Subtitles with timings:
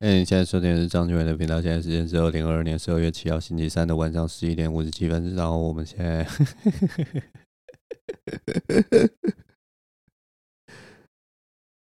[0.00, 1.60] 哎，你现在收听的是张俊伟的频道。
[1.60, 5.34] 现在时间是二零二二年十二月七号星期三的晚上十一点五十七分。
[5.34, 6.26] 然后我们现在，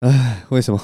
[0.00, 0.78] 哎，为什么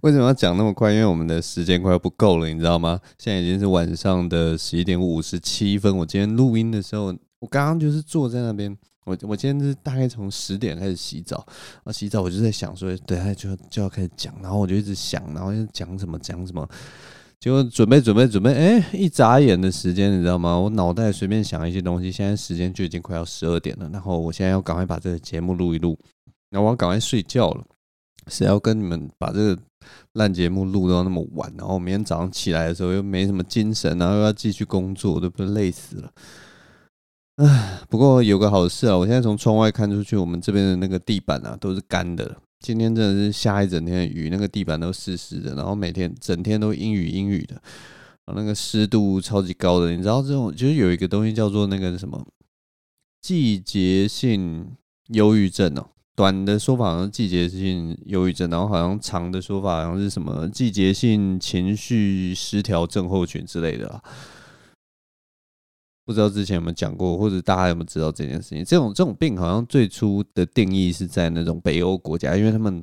[0.00, 0.90] 为什么要讲那么快？
[0.90, 3.00] 因为我们的时间快要不够了，你知道吗？
[3.16, 5.96] 现在已经是晚上的十一点五十七分。
[5.98, 8.76] 我今天录音的时候，我刚刚就是坐在那边。
[9.08, 11.46] 我我今天是大概从十点开始洗澡，
[11.84, 16.68] 啊，洗澡我就在想说，等下就就要开始讲，然后我就一直想，然后要讲什么讲什么，
[17.40, 20.58] 结果准备准备准备，哎，一眨眼的时间，你知道吗？
[20.58, 25.98] 我脑袋随便想一些东西，现在时间就已经快要十二点了，然后我现在要赶快把这个节目录一录，
[26.50, 27.64] 然后我要赶快睡觉了，
[28.26, 29.58] 谁要跟你们把这个
[30.12, 36.12] 烂节目录到那么晚，然后明天早上起来的时候又没什么精神，然后又要继续工作，都不累死了。
[37.38, 38.96] 唉，不过有个好事啊！
[38.96, 42.36] 我现在从窗外看出去，我们这边的那个地板啊都是干的。
[42.58, 47.62] 今天真的是下一整天雨，那个地板都湿湿的，然后每天整天都阴雨阴雨的，
[48.34, 49.92] 那个湿度超级高的。
[49.92, 52.26] 你知道这种就是有一个东西叫做那个什么
[53.22, 54.72] 季节性
[55.10, 64.02] 忧郁症哦，短的说法好像是季节性忧郁症，然后好像长的说法好像是什么季节性情绪失调症候群之类的啊。
[66.08, 68.64] 不知道之前有没有讲过，或者大家有没有知道这件事情？
[68.64, 72.82] 这种这种病好像最初的定义是在那种北欧国家，因为他们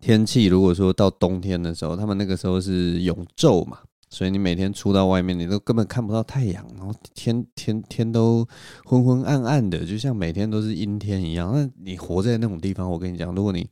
[0.00, 3.78] 天气如果说到冬天的时候，他们那个时候是永昼嘛，
[4.10, 8.44] 所以你每天出到外面，你都根本看不到太阳，然后天天天都
[8.84, 11.52] 昏昏暗暗的，就像每天都是阴天一样。
[11.54, 13.64] 那你活在那种地方，我跟你讲，如果你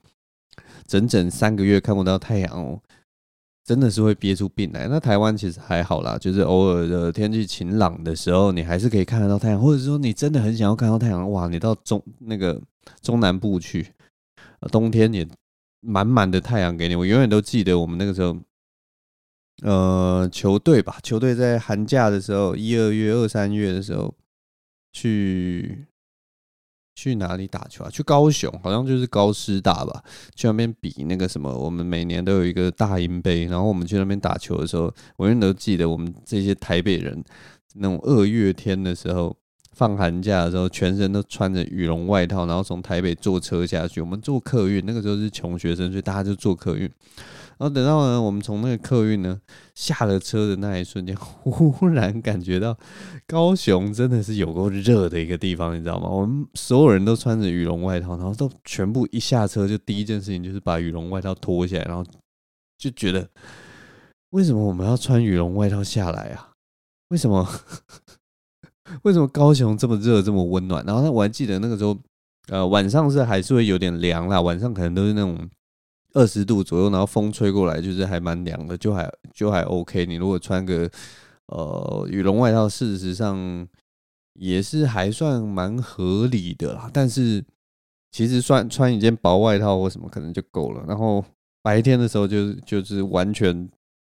[0.86, 2.80] 整整三个月看不到太阳哦。
[3.66, 4.86] 真的是会憋出病来。
[4.86, 12.62] 那台湾其实还好啦，就是偶尔的天气晴朗的时候，你还是可以看得到太阳，或者说你真的很想要看到太阳，哇，你到中那个
[13.02, 13.88] 中南部去，
[14.70, 15.26] 冬天也
[15.80, 16.94] 满满的太阳给你。
[16.94, 18.36] 我永远都记得我们那个时候，
[19.62, 24.14] 呃，球队吧，球队在寒假的时候，一二月、二三月的时候
[24.92, 25.86] 去。
[26.96, 27.90] 去哪里打球啊？
[27.90, 30.02] 去高雄，好像就是高师大吧。
[30.34, 33.44] 去那边比那个什么，我们每年都有一个大英杯。
[33.44, 37.22] 然后我们去那边打球的时候，我永远都记得我们这些台北人，
[37.74, 39.36] 那种二月天的时候，
[39.72, 44.00] 放寒假的时候，全身都穿着羽绒外套，然后从台北坐车下去。
[44.00, 46.90] 我们坐客运，那个时候是穷学生，所以大家就坐客运。
[47.58, 49.40] 然后等到呢，我们从那个客运呢
[49.74, 52.76] 下了车的那一瞬间， 忽然感觉到
[53.26, 56.06] 高雄真的是有够热的一个地方，你知道吗？
[56.06, 62.04] 我们所有人都穿着羽绒外套，然后都全部一下车就第一件事情就是把羽绒外套脱下来，然后
[62.76, 63.26] 就觉得
[64.30, 66.50] 为什么我们要穿羽绒外套下来啊？
[67.08, 67.48] 为什么？
[69.02, 70.84] 为什么高雄这么热这么温暖？
[70.84, 71.96] 然后，我还记得那个时候，
[72.48, 75.48] 呃，晚上是还是会有点凉啦，晚上可能都是那种。
[76.16, 80.06] 二十度左右，然后风吹过来，就是还蛮凉的，就还就还 OK。
[80.06, 80.90] 你如果穿个
[81.48, 83.68] 呃羽绒外套，事实上
[84.32, 86.90] 也是还算蛮合理的啦。
[86.90, 87.44] 但是
[88.10, 90.82] 其实算穿一件薄外套或什么可能就够了。
[90.88, 91.22] 然后
[91.62, 93.68] 白天的时候就就是完全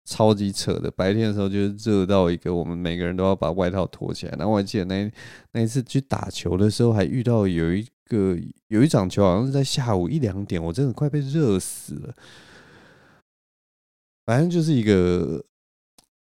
[0.04, 4.36] 超级扯的，白天的时候就是热到一个我们每个人都要把外套脱起来。
[4.38, 5.10] 然后我还记得那
[5.50, 7.84] 那一次去打球的时候，还遇到有一。
[8.08, 8.36] 个
[8.69, 12.14] 有一场球好像是在下午一两点，我真的快被热死了。
[14.26, 15.44] 反正就是一个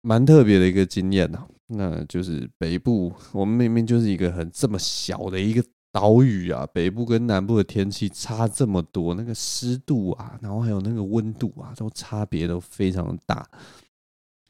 [0.01, 1.47] 蛮特别的一个经验呐。
[1.67, 13.49] 那就是北部，我们明明就是一个很这么小的一个岛屿啊，北部跟南部的天气差这么多，那个湿度啊，然后还有那个温度啊，都差别都非常大。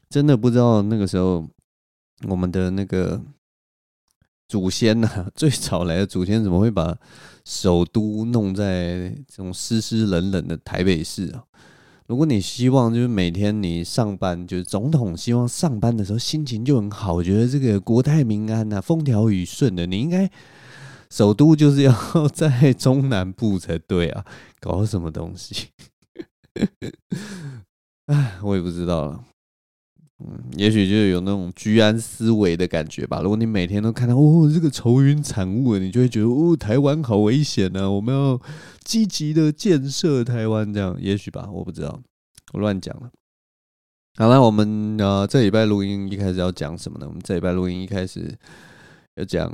[0.09, 1.47] 真的不知道那个时候
[2.27, 3.21] 我们的那个。
[4.53, 6.95] 祖先呐、啊，最早来的祖先怎么会把
[7.43, 11.43] 首都弄在这种湿湿冷冷的台北市啊？
[12.05, 20.29] 如果你希望就是每天你上班，就是总统希望上班的时候心情就很好，我觉得这个国泰民安呐、啊，风调雨顺的，你应该
[21.09, 21.91] 首都就是要
[22.31, 24.23] 在中南部才对啊，
[24.59, 25.69] 搞什么东西？
[28.05, 29.23] 哎，我也不知道了。
[30.25, 33.19] 嗯，也许就有那种居安思危的感觉吧。
[33.21, 37.89] 如果你每天都看到哦这个愁云惨雾，你就会觉得哦台湾好危险呢、啊。
[37.89, 38.39] 我们要
[38.83, 41.99] 积极的建设台湾，这样也许吧，我不知道，
[42.53, 43.11] 我乱讲了。
[44.15, 47.07] 好了，我们呃这礼拜录音一开始要讲什么呢？
[47.07, 48.37] 我们这礼拜录音一开始
[49.15, 49.51] 要讲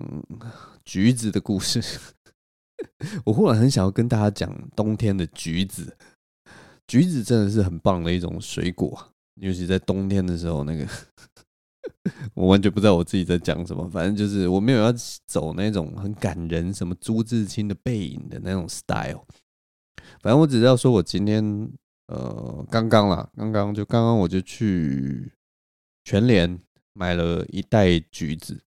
[0.86, 1.82] 橘子的故事。
[3.26, 5.98] 我忽然很想要跟大家讲冬天的橘子，
[6.88, 9.12] 橘子真的是很棒的一种水果。
[9.40, 10.88] 尤其在冬天的时候，那个
[12.36, 13.90] 我完全不知道我自己在讲什么。
[13.90, 14.92] 反正就是我没有要
[15.26, 19.26] 走那种很感人，什么朱自清的背影的那种 style。
[20.22, 21.72] 反正我只是要说，我今天
[22.08, 25.32] 呃，刚刚啦，刚刚就刚刚我就去
[26.04, 26.60] 全联
[26.94, 28.62] 买了一袋橘子，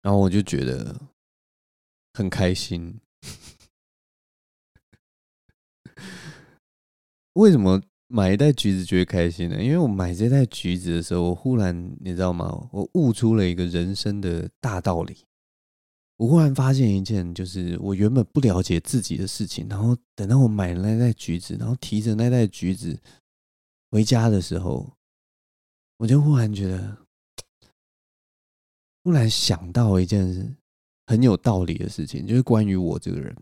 [0.00, 1.00] 然后我就觉得
[2.14, 3.00] 很开心。
[7.34, 7.80] 为什么
[8.14, 9.62] 买一袋橘子觉得开心的？
[9.62, 12.68] 因为我买这袋橘子的时候，我忽然你知道吗？
[12.70, 15.16] 我悟出了一个人生的大道理。
[16.18, 19.66] 我忽然发现一件，就是我原本不了解自己的事情。
[19.66, 23.00] 然后等到我买了那袋橘子，然后提着那袋橘子
[23.90, 24.92] 回家的时候，
[25.96, 26.98] 我就忽然觉得，
[29.02, 30.54] 忽然想到一件
[31.06, 33.34] 很有道理的事情，就是关于我这个人。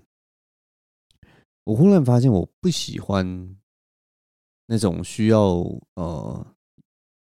[1.64, 3.56] 我忽然发现，我不喜欢
[4.70, 5.62] 那种需要
[5.96, 6.46] 呃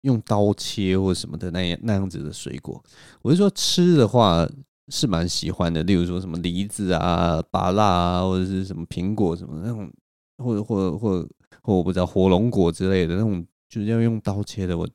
[0.03, 2.83] 用刀切或什么的那样那样子的水果。
[3.21, 4.49] 我是说吃的话。
[4.89, 9.91] 是蛮喜欢的，例如说什么梨子啊、芭乐啊，或者是什么苹果什么那种，
[10.39, 11.29] 或者或者或
[11.63, 14.77] 或我不知道火龙果之类的那种，就是要用刀切的。
[14.77, 14.87] 我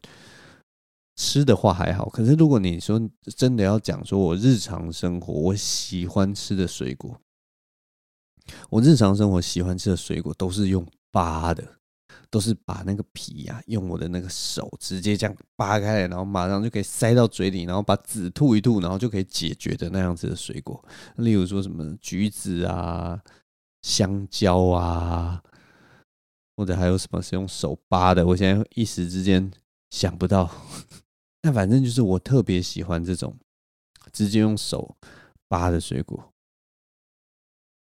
[1.16, 3.02] 吃的话还好，可是如果你说
[3.38, 7.20] 真的要讲说我日常生活我喜欢吃的水果，
[8.70, 11.77] 我日常生活喜欢吃的水果都是用扒的。
[12.30, 20.84] 都是把那个皮呀、啊，用我的那个手直接这样扒开来，然后马上就可以塞到嘴里，然后把籽吐一吐，然后就可以解决的那样子的水果。
[21.16, 23.22] 例如说什么橘子啊、
[23.82, 25.42] 香蕉啊，
[26.56, 29.52] 或者还有什么是用手扒的，我现在一时之间
[29.90, 30.52] 想不到。
[31.42, 33.38] 但反正就是我特别喜欢这种
[34.12, 34.98] 直接用手
[35.48, 36.34] 扒的水果，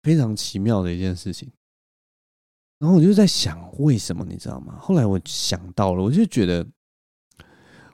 [0.01, 1.51] 非常奇妙的一件事情。
[2.79, 4.79] 然后我就在想，为什么你知道吗？
[4.79, 6.65] 后来我想到了，我就觉得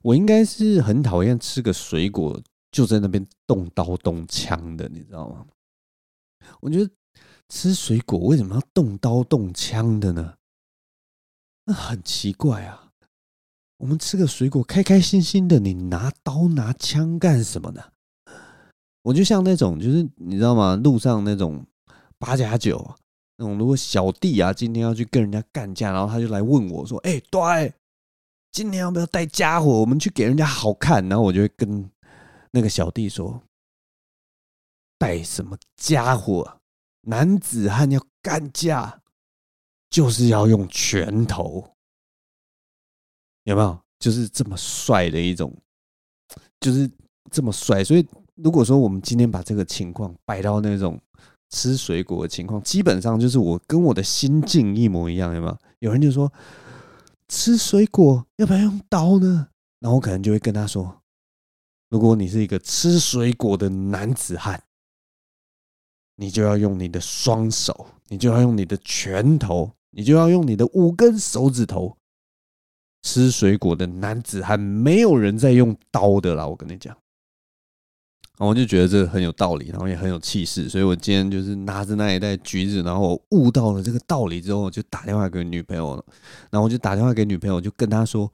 [0.03, 2.39] 我应该是很讨厌吃个水果
[2.71, 5.45] 就在那边动刀动枪的，你知道吗？
[6.61, 6.91] 我觉得
[7.49, 10.35] 吃水果为什么要动刀动枪的呢？
[11.65, 12.91] 那很奇怪啊！
[13.77, 17.81] 我们吃个水果开开心心的，你拿刀拿枪干什么呢？
[19.01, 20.75] 我就像那种，就是你知道吗？
[20.75, 21.65] 路上那种
[22.19, 22.95] 八加九。
[23.37, 27.73] 那种如果小弟啊，今天要去跟人家干架，然后他就来问我说：“哎，对，
[28.51, 29.67] 今天要不要带家伙？
[29.67, 31.89] 我们去给人家好看。”然后我就会跟
[32.51, 33.43] 那个小弟说
[34.97, 36.61] ：“带什么家伙？
[37.01, 39.01] 男子汉要干架，
[39.89, 41.75] 就是要用拳头，
[43.43, 43.77] 有没有？
[43.99, 45.53] 就是这么帅的一种，
[46.59, 46.89] 就是
[47.31, 47.83] 这么帅。
[47.83, 50.99] 所以，如果说我们今天把这个情况摆到那种……
[51.55, 55.57] 吃水果的情况，基本上就是我跟我的心境一模一样，有没有？
[55.79, 56.29] 有人就说
[57.29, 59.47] 吃水果要不要用刀呢？
[59.79, 61.01] 然后我可能就会跟他说：
[61.89, 64.61] 如果你是一个吃水果的男子汉，
[66.17, 71.95] 你就要用你的双手，你就要用你的拳头，你就要用你的五根手指头。
[73.01, 76.97] 吃水果的男子汉，没有人在用刀的啦，我跟你讲。
[78.37, 86.03] 然后我就觉得这个很有道理，然后也很有气势，所以我今天就是拿着那一袋橘子，然后我悟到了这个道理之后，就打电话给女朋友了。
[86.49, 88.29] 然后我就打电话给女朋友，就跟她说：“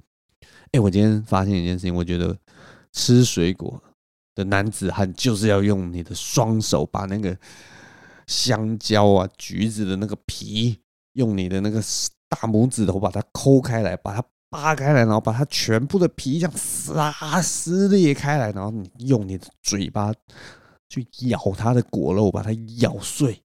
[0.74, 2.36] 哎，我今天发现一件事情，我觉得
[2.92, 3.80] 吃水果
[4.34, 7.38] 的男子汉就是要用你的双手把那个
[8.26, 10.80] 香蕉啊、橘子的那个皮，
[11.14, 11.80] 用你的那个
[12.28, 16.94] 大拇指头把它抠开来，把它。”扒开来，然后把它全部的皮这样撕
[17.42, 20.14] 撕裂开来，然后你用你的嘴巴
[20.90, 23.42] 去咬它的果肉，把它咬碎，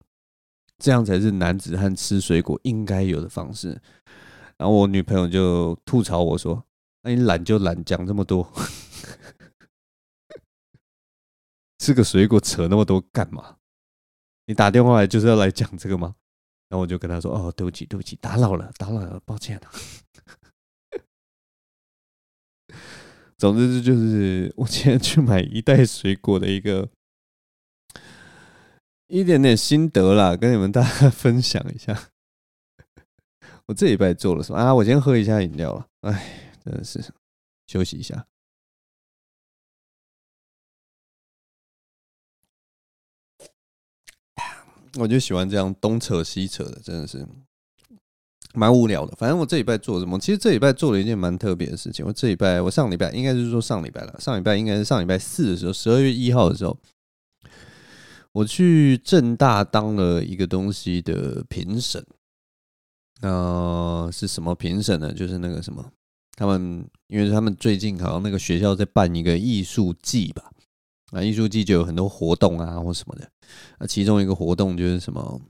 [0.78, 3.80] 这样才是男子汉吃水果应该有的方式。
[4.56, 6.64] 然后我女朋友就吐槽我说
[7.02, 8.50] ：“那你懒就懒，讲这么多，
[11.78, 13.58] 吃个水果扯那么多干嘛？
[14.46, 16.16] 你打电话来就是要来讲这个吗？”
[16.68, 19.70] 然后我就跟她说：“哦，对不起，对不起，打扰了，打扰了，抱歉了。”
[23.38, 26.88] 总之，这就是我今天去买一袋水果的一个
[29.08, 32.10] 一点点心得啦，跟你们大家分享一下。
[33.66, 34.74] 我这礼拜做了什么啊？
[34.74, 35.86] 我先喝一下饮料了。
[36.02, 37.04] 哎，真的是
[37.66, 38.26] 休息一下。
[44.98, 47.26] 我就喜欢这样东扯西扯的，真的是。
[48.56, 50.18] 蛮无聊的，反正我这礼拜做什么？
[50.18, 52.04] 其实这礼拜做了一件蛮特别的事情。
[52.04, 54.16] 我这礼拜，我上礼拜应该是说上礼拜了。
[54.18, 56.76] 上礼拜应该是上礼拜四的时候，十二月一号的时候，
[58.32, 62.04] 我去正大当了一个东西的评审。
[63.20, 65.12] 那、呃、是什么评审呢？
[65.12, 65.84] 就是那个什么，
[66.36, 70.50] 他们因为他们最近好像那个学校在办一个艺术季吧？
[71.12, 73.28] 啊，艺术季就有很多活动啊，或什么的。
[73.78, 75.40] 啊，其中一个活动就是什么？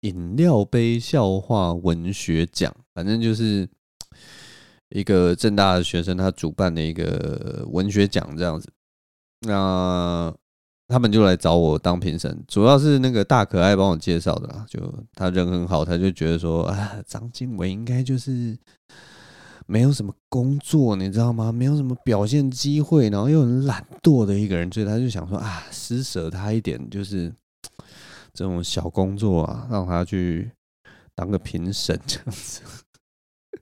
[0.00, 3.68] 饮料杯笑话文学奖，反正就是
[4.90, 8.70] 一个正大的学生他主办的一个文学奖这样子。
[9.40, 10.32] 那
[10.88, 14.80] 他们就来找我当评审，主要是那个大可爱帮我介绍的啦，就
[15.14, 18.56] 他人很好，他就觉得说，啊，张经纬应该就是。
[19.66, 21.52] 没有什么工作，你知道吗？
[21.52, 27.32] 没有什么表现机会，然后又很懒惰的一个人，所以他就想说啊，施舍他一点，就是
[28.40, 30.50] 这种小工作啊，让他去
[31.14, 32.62] 当个评审这样子。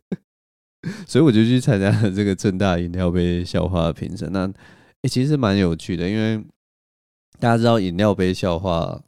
[1.09, 4.33] 所以我就去参加了这个正大饮料杯笑话评审。
[4.33, 4.49] 那、
[5.09, 6.39] 其实蛮有趣的，因为
[7.41, 9.03] 大家知道饮料杯笑话。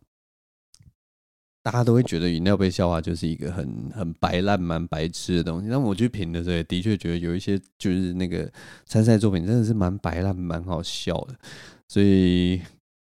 [1.63, 5.69] 大家都会觉得饮料杯笑话就是一个很很白烂、蛮白痴的东西。
[5.69, 8.51] 但我去评的时候，也的确觉得有一些就是那个
[8.87, 11.37] 参赛作品真的是蛮白烂、蛮好笑的，
[11.87, 12.63] 所以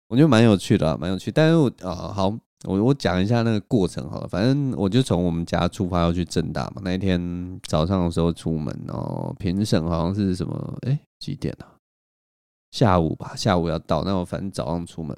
[0.06, 1.32] 我觉得蛮有趣的，蛮有趣。
[1.32, 4.28] 但是我啊，好，我我讲一下那个过程好了。
[4.28, 6.82] 反正我就从我们家出发要去正大嘛。
[6.84, 10.78] 那一天早上的时候出门，然后评审好像是什么？
[10.82, 11.76] 哎，几点啊？
[12.70, 14.02] 下午吧，下午要到。
[14.04, 15.16] 那我反正早上出门。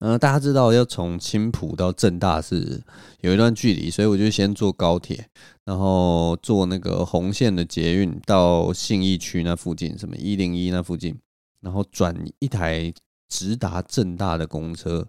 [0.00, 2.82] 嗯、呃，大家知道要从青埔到正大是
[3.22, 5.26] 有一段距离，所以我就先坐高铁，
[5.64, 11.18] 然后坐那个红线的捷运到信义区那附近，什么一零一那附近，
[11.62, 12.92] 然后转一台
[13.30, 15.08] 直达正大的公车，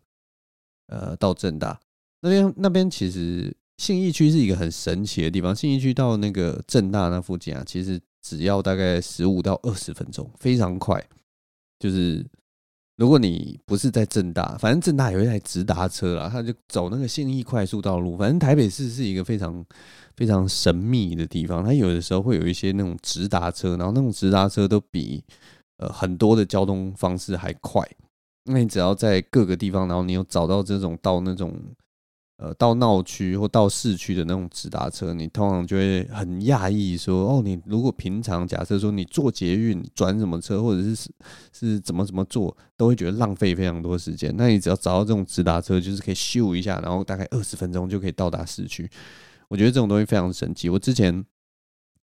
[0.89, 1.79] 呃，到正大
[2.22, 2.53] 那边。
[2.58, 11.01] 那边其实信义区是一个很神奇的地方，信义区到那个正大那附近啊，其实只要大概十五到二十分钟，非常快，
[11.79, 12.25] 就是。
[13.00, 18.17] 如果你不是在正大，反正正大有一台直达车啦，他就走那个信义快速道路。
[18.17, 19.65] 反正台北市是一个非常
[20.17, 25.24] 非常神秘的地方，它有的时候会有一些那种直达车，然后那种直达车都比
[25.77, 27.81] 呃很多的交通方式还快。
[28.46, 31.60] 那你只要在各个地方，然后你有找到这种到那种。
[32.41, 41.12] 呃，到闹区或到市区的那种直达车，你通常就会很讶异，说哦，你如果平常假设说你坐捷运转什么车，或者是
[41.51, 44.34] 是怎么怎么做，都会觉得浪费非常多时间。
[44.38, 48.89] 那你只要找到这种直达车，就是可以咻一下，然后大概二十分钟就可以到达市区。
[49.50, 50.69] 我觉得这种东西非常神奇。
[50.69, 51.25] 我之前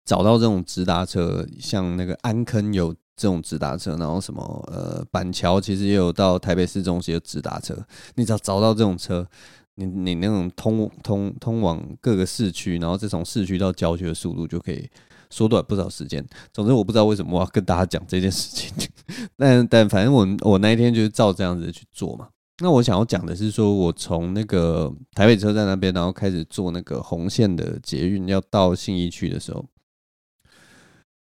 [0.04, 7.76] 找到这种直达车，像那个安坑有这种直达车，然后什么呃板桥其实也有到台北市中心的直达车，
[8.16, 9.28] 你只要找到这种车。
[9.80, 14.90] 你你那种通通通往各个市区，然后再从市区到郊区的速度就可以
[15.30, 16.28] 缩短不少时间。
[16.52, 18.74] 总之，我不知道为什么我要跟大家讲这件事情，
[19.38, 22.28] 但但反正我我那一天就是照这样子去做嘛。
[22.60, 29.64] 那我想要讲的是，说我从那个台北车站那边，然后开始坐那个红线的捷运，要到信义区的时候，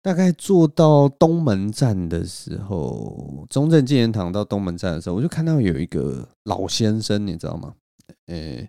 [0.01, 7.75] 大概坐到东门站的时候，中正纪念堂到东门站的时候，我就看到有一个老先生，你知道吗？
[8.25, 8.67] 呃、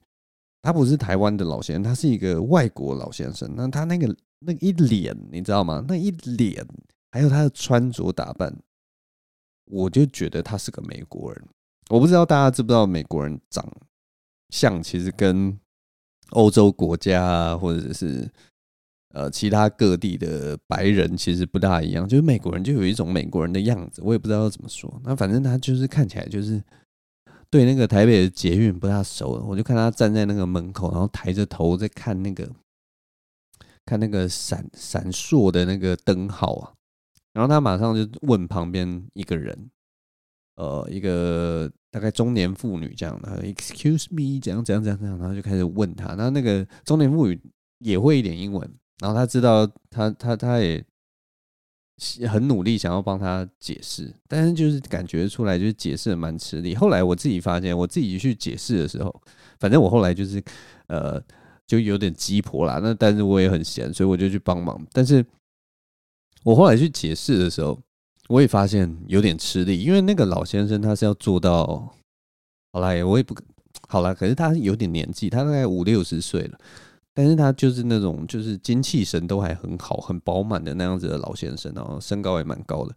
[0.61, 3.51] 他不是台湾的老先生，他是一个外国老先生。
[3.57, 5.83] 那他那个那一脸，你知道吗？
[5.89, 6.67] 那一脸，
[7.11, 8.55] 还有他的穿着打扮，
[9.71, 11.49] 我就觉得他是个美国人。
[11.89, 13.67] 我不知道大家知不知道，美国人长
[14.51, 15.59] 相其实跟
[16.31, 18.31] 欧洲国家，或者是
[19.13, 22.09] 呃其他各地的白人其实不大一样。
[22.09, 25.01] 就是美国人就有一种美国人的样子，我也不知道怎么说。
[25.05, 26.63] 那反正他就是看起来就是。
[27.51, 32.51] 对那个台北的捷运不大熟，我就看他站在那个门口，然后抬着头在看那个
[33.85, 36.73] 看那个闪闪烁的那个灯号啊，
[37.35, 39.71] 然后他马上就问旁边一个人，
[40.57, 47.39] 呃，一个大概中年妇女这样的，Excuse me，怎样怎样怎样怎样，然后就开始问他，那那个中年妇女
[47.81, 48.67] 也会一点英文，
[48.99, 50.85] 然后他知道他他他也。
[52.27, 56.75] 很努力想要帮他解释，但是就是感觉出来就是解释的蛮吃力。
[56.75, 59.23] 后来我自己发现，我自己去解释的时候，
[59.61, 60.43] 反正我后来就是
[60.89, 61.23] 呃
[61.65, 62.81] 就有点鸡婆啦。
[62.83, 64.85] 那但是我也很闲，所以我就去帮忙。
[64.91, 65.25] 但是
[66.43, 67.79] 我后来去解释的时候，
[68.29, 71.95] 我也发现有点吃力，因为那个老先生他是要做到，
[72.73, 73.33] 好啦，我也不
[73.87, 76.59] 好啦，可是他有点年纪，他大概五六十岁了。
[77.15, 82.95] 但是他就是那种就是精气神都还很好、很饱满的那样子的老先生，然后身高也蛮高的。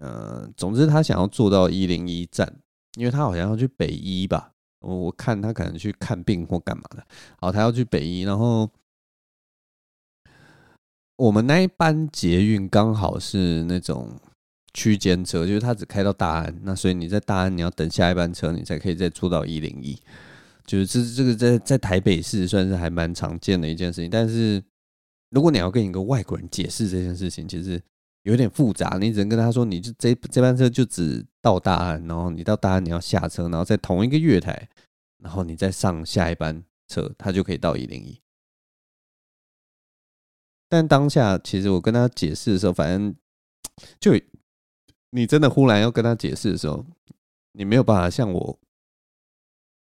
[0.00, 2.52] 呃，总之他想要坐到一零一站，
[2.96, 4.52] 因为他好像要去北医吧。
[4.80, 7.04] 我看他可能去看病或干嘛的。
[7.40, 8.70] 好，他要去北医，然后
[11.16, 14.16] 我们那一班捷运刚好是那种
[14.72, 19.98] 区间车，就是他只开到大安，那所以你在大安你要等下一班车，你才可以再坐到一零一。
[20.68, 24.62] 就是这这个在在台北市算是还蛮常见的一件事情，但是
[25.30, 27.82] 如果你要跟一个外国人解释这件事情，其实
[28.24, 28.98] 有点复杂。
[29.00, 34.68] 你只能跟他说，你就这这班车就只到大安，然后你到大安你要下车，然后在同一个月台
[35.16, 38.20] 然后你再上下一班车，他就可以到一零一。
[40.68, 43.16] 但当下其实我跟他解释的时候，反正
[43.98, 44.12] 就
[45.12, 46.84] 你真的忽然要跟他解释的时候，
[47.52, 48.60] 你没有办法像我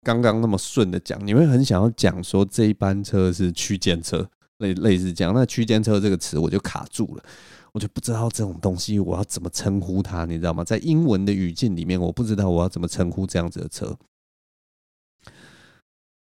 [0.03, 5.35] 刚刚那么顺的讲，你会很想要讲说这一班车是区间车，类类似这样。
[5.35, 7.25] 那区间车这个词我就卡住了，
[7.73, 10.63] 我就不知道这种东西我要怎么称呼它，你知道吗？
[10.63, 13.97] 在英文的语境里面，我不知道我要怎么称呼这样子的车。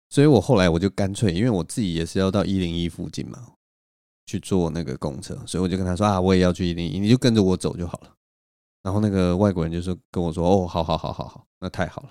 [0.09, 3.53] 所以我后来我就干脆，因为我自己也是要到一零一附近嘛。
[4.29, 8.13] 去坐那个公车，所以我就跟他说啊，我也要去一零一，你就跟着我走就好了。
[8.83, 12.09] 然后那个外国人就说跟我说，哦，好好好好好，那太好了。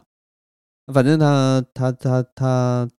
[0.93, 2.89] 反正他他他他，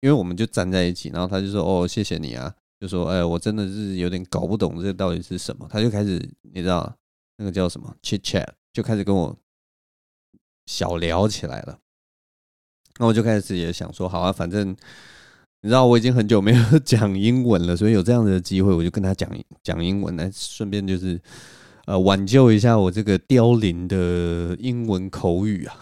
[0.00, 5.66] 因为我们就站在一起，然后他就说，哦，谢谢你啊，就说，哎，我真的是有点搞不懂这到底是什么。
[5.70, 6.96] 他就开始，你知道
[7.36, 9.36] 那个叫什么 chit chat，就开始跟我
[10.66, 11.78] 小聊起来了。
[12.98, 14.76] 那我就开始也想说，好啊，反正。
[15.64, 19.30] 你知道我已经很久没有 讲英文了，所以有这样的机会，我就跟他讲
[19.62, 21.22] 讲英文，来顺便就是
[21.84, 25.76] 呃挽救一下我这个凋零的英文口语啊。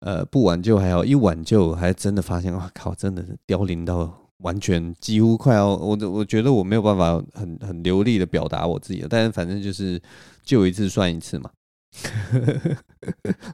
[0.00, 10.00] 呃，不挽救还好，一挽救还真的发现，哇靠，真的是凋零到完全几乎快要我我觉得我没有办法很很流利的表达我自己了，但是反正就是
[10.44, 11.50] 救一次算一次嘛。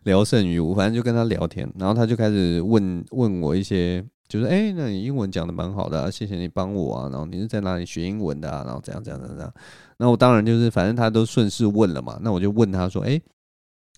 [0.02, 8.62] 聊胜于无，反正就跟他聊天，然后他就开始问问我一些，就是哎、那你英文讲的蛮好的、啊，谢谢你帮我啊，然后你是在哪里学英文的啊？
[8.66, 9.54] 然后怎样怎样怎样怎样，
[9.98, 13.18] 那我当然就是反正他都顺势问了嘛，那我就问他说，哎、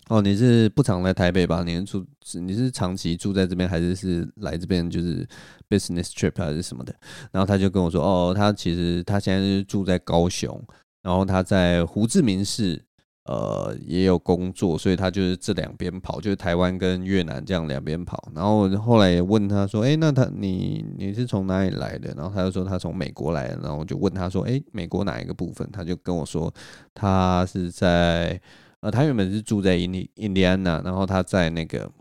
[0.09, 1.63] 哦，你是不常来台北吧？
[1.63, 2.05] 你是住
[2.39, 5.27] 你是长期住在这边，还是是来这边就是
[5.69, 6.93] business trip 还是什么的？
[7.31, 10.61] 然后他就跟我说，哦，他其实他现在是住在高雄，
[11.01, 12.81] 然后他在胡志明市。
[13.29, 18.31] 呃，也有工作，所以他就是这两边跑，就是台湾跟越南这样两边跑。
[18.33, 23.59] 然后后来也问他说：“哎、那他你你是从哪里来的？”然后他就说他从美国来的。
[23.61, 26.49] 然后我就问他说：“哎、美国哪一个部分？”他就跟我说
[26.93, 28.39] 他是在
[28.81, 31.91] 呃，他原本是住在印第印第安纳，然后他在那个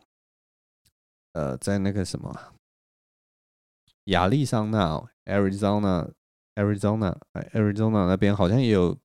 [1.33, 2.35] 呃，在那个什么
[4.05, 8.97] 亚利桑那 Arizona，Arizona，Arizona 那边好像也有。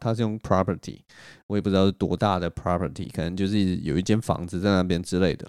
[0.00, 1.00] 他是用 property，
[1.46, 5.48] 我也不知道是多大的 property，可能就是有一间房子在那边之类的。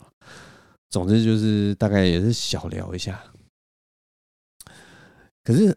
[0.91, 3.19] 总之就是大概也是小聊一下。
[5.43, 5.75] 可是，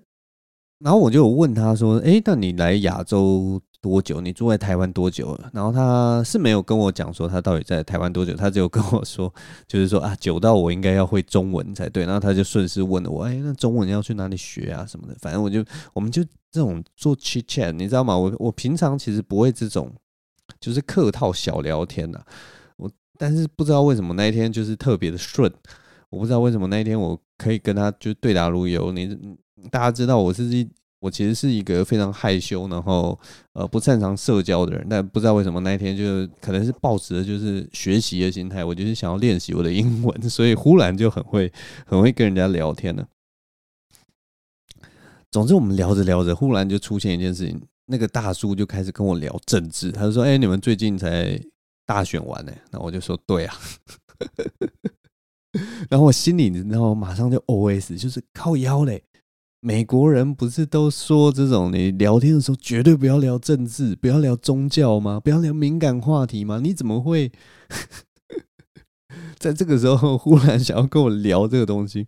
[0.79, 4.19] 然后我就问他说：“哎，那你来亚洲？”多久？
[4.19, 5.51] 你住在台湾多久了？
[5.53, 9.31] 然后他是没有跟我讲说他到底在台湾多久，他只有跟我说，
[9.69, 12.07] 就是说啊，久到我应该要会中文才对。
[12.07, 15.15] 然后他就顺势问了我，哎，那中文要去哪里学啊什么的？
[15.21, 18.17] 反正我就我们就这种做 chit chat，你知道吗？
[18.17, 19.93] 我我平常其实不会这种，
[20.59, 22.25] 就是客套小聊天的。
[22.79, 25.53] 我但是不知道为什么那一天就是特别的顺，
[26.09, 28.91] 我不知道为什么那一天我可以跟他就对答如流。
[28.93, 29.15] 你
[29.71, 30.67] 大家知道我是一。
[31.05, 33.19] 我其实是一个非常害羞，然后
[33.53, 41.53] 呃不擅长社交的人，但不知道为什么那一天就可能是抱持的就是学习的心态，我就是想要练习我的英文， 所以忽然就很会
[41.85, 43.07] 很会跟人家聊天了。
[45.31, 51.39] 总之，我们聊着聊着，忽然就出现一件事情，那个大叔就开始跟我聊政治，他就说：“哎，你们最近才
[51.85, 53.55] 大选完呢？”那我就说：“对啊。
[55.91, 59.05] ”然后我心里，你知道，马上就 OS，就是靠腰嘞。
[59.67, 65.19] 美国人不是都说这种你聊天的时候绝对不要聊政治，不要聊宗教吗？
[65.19, 66.61] 不要聊敏感话题吗？
[66.63, 67.33] 你怎么会
[69.41, 72.07] 在这个时候忽然想要跟我聊这个东西？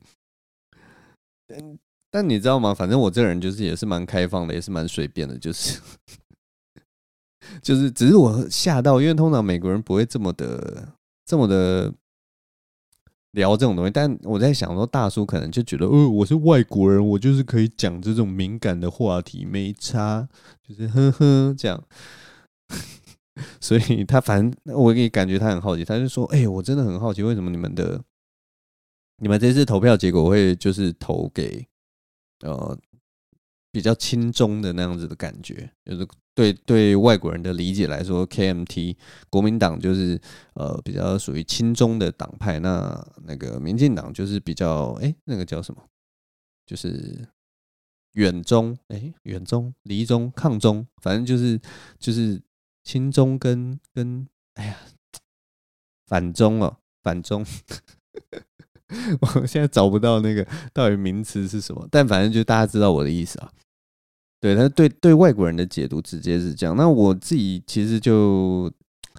[1.47, 1.79] 但
[2.11, 2.75] 但你知道吗？
[2.75, 5.81] 反正我这人就是也是蛮开放的，也是蛮随便的，就是
[7.63, 10.93] 就是只是我吓到，因为通常美国人不会这么的
[11.25, 11.91] 这么的。
[13.37, 20.27] 聊这种东西，但我在想说，大叔可能就觉得，哦，我是外国人，我就是可以讲这种敏感的话题，没差，
[20.67, 21.85] 就是呵呵这样。
[23.61, 28.03] 所以他反正我也感觉他很好奇，他就说，哎，我真的很好奇，为什么你们的
[29.19, 31.67] 你们这次投票结果会就是投给
[32.41, 32.77] 呃。
[33.77, 38.97] 比较亲中的那样子的感觉，就是对对外国人的理解来说，KMT
[39.29, 40.19] 国民党就是
[40.55, 45.85] 呃比较属于亲中的党派，那那个民进党就是比较哎、那个叫什么，
[46.65, 47.29] 就是
[48.13, 51.61] 远中哎远中离中抗中，反正就是
[51.99, 52.41] 就是
[52.83, 54.79] 亲中跟跟哎呀
[56.07, 57.45] 反中哦反中，
[59.21, 63.53] 我现在找不到那个到底名词是什么，但反正就大家知道我的意思啊。
[64.47, 68.71] 对他对对外国人的解读直接是这样，那我自己其实就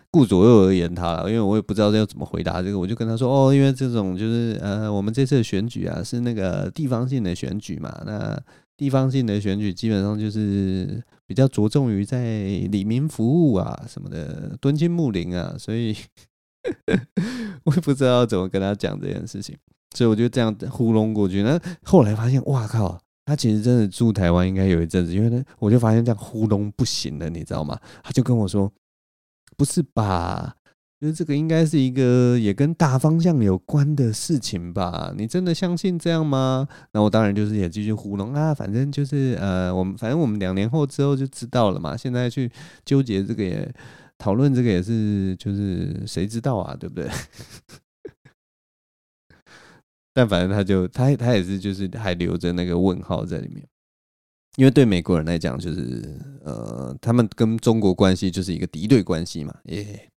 [0.09, 8.39] 顾左右而言他了，因为我也不知道要怎么回答这个，我就跟他说哦，因为这种就是呃，我们这次的选举啊是那个地方性的选举嘛，那
[8.77, 15.93] 地方性的选举基本上就是比较着重于在里民服务啊什么的，敦亲睦邻啊，所以
[17.65, 19.57] 我也不知道怎么跟他讲这件事情，
[19.93, 21.43] 所以我就这样糊弄过去。
[21.43, 22.97] 那后来发现，哇靠！
[23.27, 27.77] 他其实真的住台湾应该有一阵子，因为呢，我就发现这样糊弄不行了，你知道吗？
[28.01, 28.71] 他就跟我说
[29.57, 30.55] ：“不是吧？
[31.01, 35.13] 就是这个应该是一个也跟大方向有关的事情吧？
[35.17, 41.97] 你真的相信这样吗？”那我当然就是也继续糊弄啊，反正就是呃，我们反正我们两年后之后就知道了嘛。
[41.97, 42.49] 现在去
[42.85, 43.69] 纠结这个也
[44.17, 47.09] 讨论这个也是，就是谁知道啊，对不对？
[50.17, 53.63] 但反正他就他他也是就是还留着那个问号在里面，
[54.55, 59.55] 因为对美国人来讲，就是呃，他们跟中国关系就是一个敌对关系嘛。
[59.65, 60.09] 耶，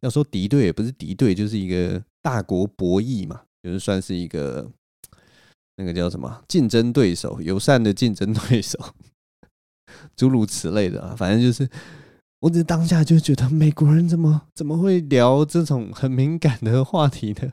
[0.00, 4.70] 要说敌对也不是敌对，就是一个大国博弈嘛，就是算是一个
[5.76, 8.78] 那个叫什么竞争对手，友善的竞争对手，
[10.14, 11.16] 诸如此类的啊。
[11.16, 11.66] 反正就是，
[12.40, 17.52] 我只当下就觉得美国人怎么怎么会聊这种很敏感的话题呢？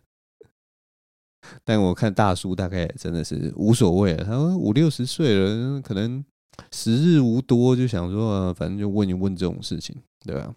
[1.64, 6.24] 但我看大叔大概真的是无所谓了，他说五六十岁了，可能
[6.72, 10.54] 时日无多，就想说，反正就问一问这种事情，对吧？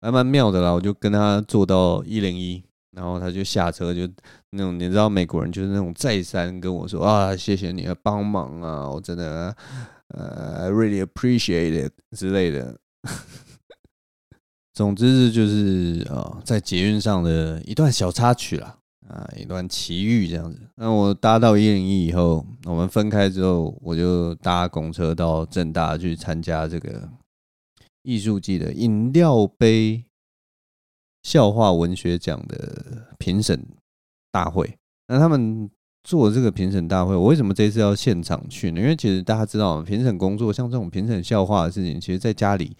[0.00, 4.06] 还蛮妙的啦，我就跟他坐到一零一，然后他就下车，就
[4.50, 9.56] 那种你知道美国人就是那种再三跟我说啊，谢谢你的帮忙啊，我真的
[10.08, 12.78] 呃 really appreciate it 之类的。
[14.74, 18.75] 总之就是啊，在捷运上的一段小插曲啦。
[19.08, 20.60] 啊，一段奇遇这样子。
[20.74, 27.08] 那我搭到一零一以后，我们分开之后，我就搭公车到正大去参加这个
[28.02, 30.04] 艺术季的饮料杯
[31.22, 33.66] 笑话文学奖的评审
[34.30, 34.76] 大会。
[35.08, 35.70] 那他们
[36.02, 38.80] 做这个评审大会，我为什么这次要现场去呢？
[38.80, 42.76] 因为其实大家知道，评审工作像这种评审笑话的事情，其实在家里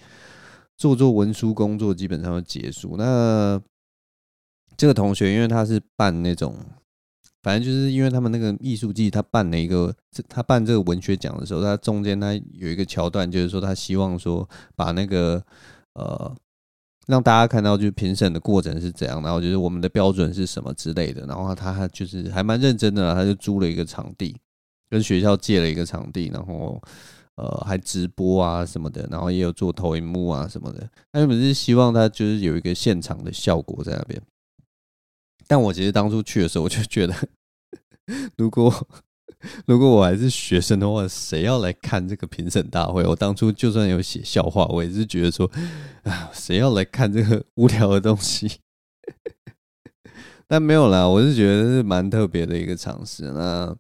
[0.77, 2.97] 做做文书工作基本上就结束。
[2.97, 3.61] 那
[4.77, 6.55] 这个同学，因为他是办那种，
[7.43, 9.95] 反正就是因为他们那个艺术季，他办了一个，
[10.29, 15.43] 他办这个文学奖的时候，他中间他有一个桥段，就是说他希望说把那个
[15.95, 16.37] 呃，
[17.07, 24.37] 让大家看到就是评审的过程是怎样，然后就是我们的标准是什么之类的，然后他就是还蛮认真的，他就租了一个场地，
[24.91, 26.83] 跟学校借了一个场地，然后
[27.37, 30.81] 呃还直播啊什么的，然后也有做投影幕啊什么的，
[31.13, 34.21] 他原本是希望他就是有一个现场的效果在那边。
[35.47, 37.15] 但我其实当初去的时候，我就觉得，
[38.37, 38.73] 如果
[39.67, 43.05] 如果我还是学生的话，谁要来看这个评审大会？
[43.05, 45.49] 我当初就算有写笑话，我也是觉得说，
[46.03, 48.51] 啊，谁要来看这个无聊的东西？
[50.49, 53.31] 但没有啦，我是觉得是蛮特别的一个尝试。
[53.33, 53.77] 那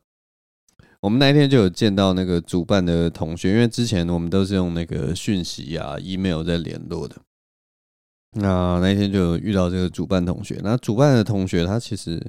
[1.00, 7.16] 我们那一天就有见到那个主办的同学，因为之前我们都是用那个讯息啊、email 在联络的。
[8.38, 12.20] 那那天就遇到这个主办同学，那主办的同学他其实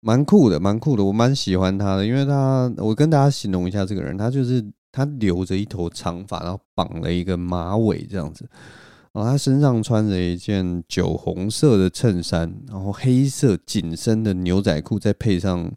[0.00, 8.46] 蛮酷的，蛮酷的，我蛮喜欢他的，因为他我跟大家形容一下这个人，他就是他留着一头长发，然后绑了一个马尾这样子，
[9.12, 15.72] 然后他身上穿着一件酒红色的衬衫，然后黑色紧身的牛仔裤，再配上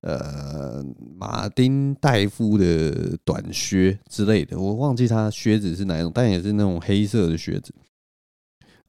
[0.00, 0.84] 呃
[1.16, 7.72] 马丁戴夫的短靴之类的，我忘记他靴子是哪一种，但也是那种黑色的靴子。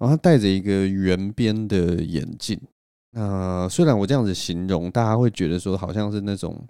[0.03, 2.59] 然后他戴着一个圆边的眼镜，
[3.13, 6.61] 呃，虽然我这样子形容，大家会觉得说好像是那种，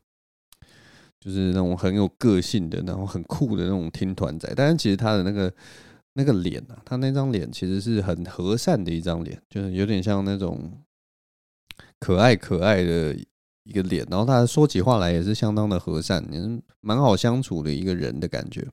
[1.19, 5.51] 就是那种很有个性的，然后很酷的那种听团仔，但是其实他的那个
[6.13, 10.71] 那个脸啊，他那张脸其实是很和善的一张脸，就是有点像那种
[11.99, 13.17] 可爱可爱的
[13.63, 18.63] 一个脸，然后他说起话来也是相当的和善，也是蛮好相处的一个人的感觉，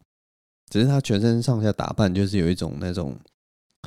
[0.69, 3.17] 只是他全身上下打扮就是有一种那种。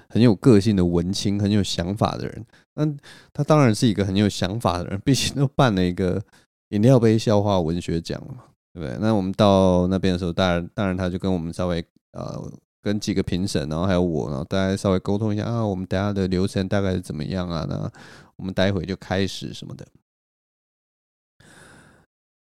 [0.10, 2.46] 很有个性的文青，很有想法的人。
[2.76, 2.86] 那
[3.32, 6.22] 他当然是一个很有想法的人，毕竟都办了一个
[6.70, 8.98] 饮料杯笑话文学奖嘛，对不对？
[9.00, 12.52] 那我们到那边的时候，当然，当然他就跟我们稍微呃，
[12.82, 17.66] 跟几个评审，然后还有我，然后大家稍微沟通一下啊，我们等下的流程大概是怎么样啊？
[17.70, 17.92] 那
[18.36, 19.86] 我们待会就开始什么的。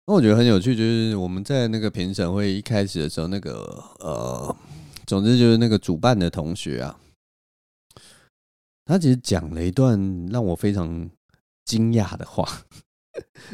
[0.06, 4.56] 那我觉得很有趣，就是我们在那个评审会一开始的时候，那个呃，
[5.06, 6.96] 总之就是那个主办的同学啊。
[8.90, 11.08] 他其实讲了一段让我非常
[11.64, 12.44] 惊讶的话，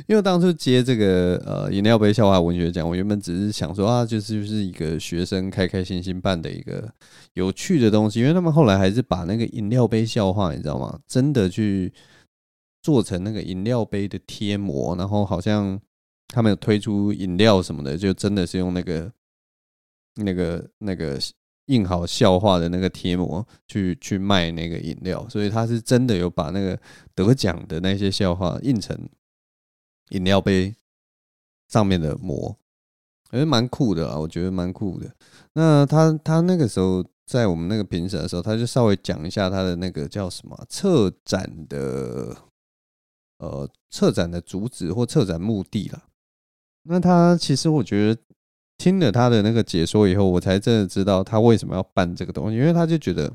[0.07, 6.90] 因为当初接这个呃饮料杯笑话文学奖，我原本只是想说啊，就是就是一个学生开开心心办的一个
[7.35, 8.20] 有趣的东西。
[8.20, 10.99] 因为他们后来还是把那个饮料杯笑话，你知道吗？
[11.07, 11.92] 真的去
[12.83, 15.79] 做成那个饮料杯的贴膜，然后好像
[16.29, 19.12] 他们有推出饮料什么的，就真的是用那个
[20.14, 21.20] 那个那个
[21.66, 26.79] 印好笑话的那个贴膜去去卖那个饮料，所以他是真的有把那个
[27.14, 28.98] 得奖的那些笑话印成。
[30.11, 30.72] 饮料杯
[31.66, 32.57] 上面的膜，
[33.29, 35.12] 还是蛮酷的啊，我觉得蛮酷的。
[35.55, 42.37] 那他他那个时候在我们那个评审的时候，他就稍微讲一下他的那个叫什么策展的，
[43.38, 46.05] 呃，策展的主旨或策展目的啦。
[46.85, 48.20] 那他其实我觉得
[48.78, 53.32] 听了他的那个解说以后，我才真的知道他为什么要办这个东西，因为他就觉得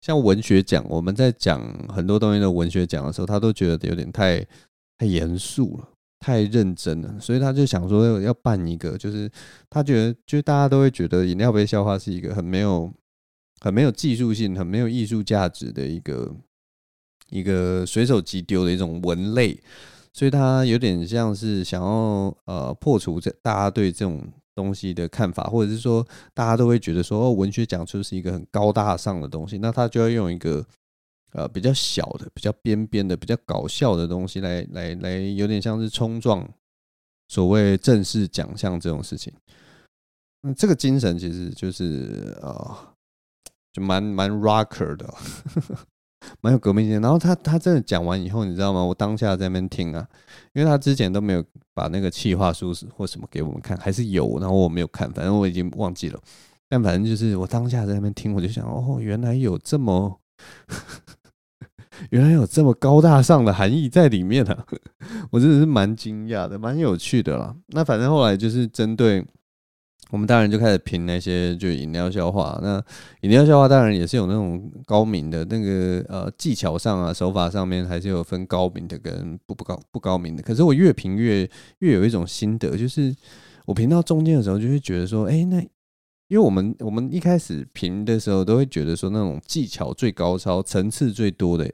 [0.00, 4.46] 像文学奖，我们在讲很多东西的文学奖的时候，他都觉得有点太。
[4.96, 5.88] 太严肃了，
[6.20, 9.28] 太认真了，所以他就想说要办一个，就是
[9.68, 12.88] 他觉得，就大家都会觉得饮料杯笑话是一个很没有、
[13.60, 16.32] 很没有技术性、很没有艺术价值的一个
[17.28, 19.60] 一个随手即丢的一种文类，
[20.12, 24.22] 所以他有点像是想要呃破除这大家对这种
[24.54, 30.64] 东西的看法，或者是说大家都会觉得说哦，文学奖就是一个很高大上的东西，那他就要用一个。
[31.36, 36.48] 呃，比较小的、比较边边的、比较搞笑的东西来，来来来，有点像是冲撞
[37.26, 39.32] 所谓正式奖项这种事情。
[40.42, 42.76] 那这个精神其实就是呃，
[43.72, 45.12] 就蛮蛮 rocker 的，
[46.40, 47.00] 蛮有革命性。
[47.00, 48.84] 然后他他真的讲完以后，你知道吗？
[48.84, 50.08] 我当下在那边听啊，
[50.52, 56.20] 因为他之前都没有把那个企划书或什么给我们看，还是有，然后我没有看，反正我已经忘记了。
[56.68, 60.20] 但反正就是我当下在那边听，我就想，哦，原来有这么。
[62.10, 64.66] 原来有这么高大上的含义在里面啊！
[65.30, 67.54] 我真的是蛮惊讶的，蛮有趣的啦。
[67.68, 69.24] 那反正后来就是针对
[70.14, 72.56] 我们，当然就开始评那些就饮料笑话。
[72.62, 72.80] 那
[73.22, 80.42] 饮料笑话当然也是有那种高明的那个呃技巧上啊手法上面还是有分高明的跟不不高不高明的。
[80.44, 81.50] 可是我越评越
[81.80, 83.12] 越有一种心得，就是
[83.66, 85.58] 我评到中间的时候就会觉得说，哎，那
[86.28, 91.68] 因为我们我们一开始评的时候都会觉得说那种技巧最高超、层次最多的。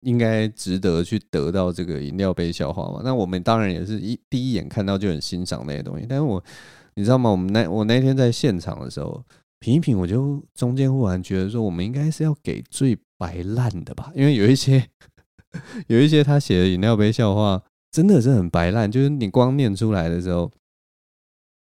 [0.00, 3.00] 应该值得去得到这个饮料杯消化嘛？
[3.02, 6.04] 那我们当然也是一第一眼看到就很欣赏那些东西。
[6.06, 6.42] 但是我
[6.96, 7.30] 你知道吗？
[7.30, 9.24] 我们那我那天在现场的时候
[9.58, 14.12] 评一评，我就中间忽然觉得说，我们应该是要给最白烂的吧？
[14.14, 14.88] 因为有一些
[15.88, 20.50] 有一些他写的饮料杯笑话真的是很白烂，就是你光念出来的时候，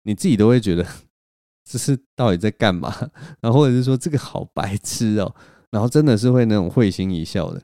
[0.03, 0.87] 你自己都会觉得
[1.65, 2.95] 这是到底在干嘛？
[3.41, 5.35] 然后或者是说这个好白痴哦，
[5.71, 7.63] 然后真的是会那种会心一笑的。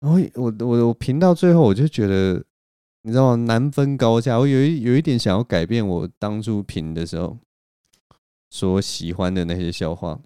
[0.00, 2.44] 然后我我我评到最后，我就觉得，
[3.06, 3.44] 你知道吗？
[3.44, 4.38] 难分高下。
[4.38, 7.38] 我有一有一点想要改变我当初评的时候
[8.48, 10.18] 所喜欢的那些笑话，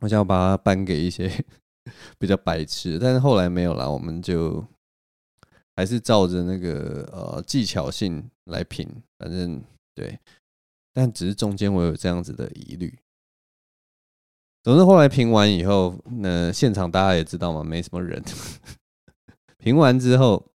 [0.00, 1.32] 我想要把它颁给一些
[2.18, 2.98] 比较白痴。
[2.98, 4.62] 但是后来没有啦，我们就
[5.74, 8.86] 还是照着那个呃技巧性来评。
[9.18, 9.62] 反正
[9.94, 10.18] 对，
[10.92, 12.98] 但只是中间我有这样子的疑虑。
[14.62, 18.22] 总之后来评完以后，那现场大家也知道嘛，没什么人。
[19.56, 20.51] 评完之后，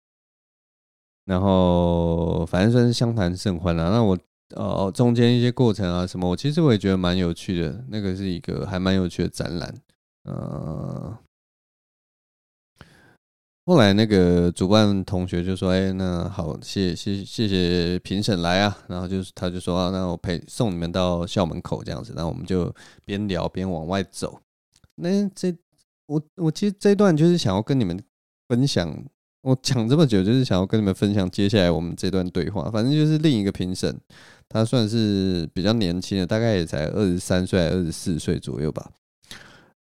[1.24, 3.90] 然后反正算是相谈甚欢了。
[3.90, 4.18] 那我
[4.54, 7.84] 呃中间一些过程啊什么，我其实我也觉得蛮有趣的。
[7.88, 9.74] 那个是一个还蛮有趣的展览。
[10.24, 11.16] 呃，
[13.66, 22.72] 后来那个主办同学就说：“哎，那好，谢谢谢谢评审来啊。”然后就是他就说：“，那我陪送你们到校门口这样子。”然后我们就
[23.04, 24.38] 边聊边往外走。
[24.96, 25.54] 那这
[26.06, 27.98] 我我其实这段就是想要跟你们。
[28.46, 28.94] 分享，
[29.44, 32.70] 我讲这么久，就是想要跟你们分享接下来我们这段对话。
[32.70, 33.94] 反正就是另一个评审，
[34.48, 38.90] 他算是比较年轻的，大概也才二十三岁、二十四岁左右吧，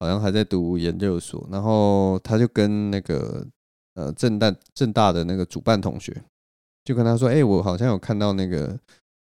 [0.00, 1.48] 好像还在读研究所。
[1.48, 3.46] 然后他就跟那个
[3.94, 6.12] 呃正大正大的那个主办同学，
[6.84, 8.76] 就跟他说：“哎，我好像有看到那个